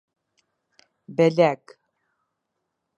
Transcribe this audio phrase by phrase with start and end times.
[1.17, 1.65] Beleg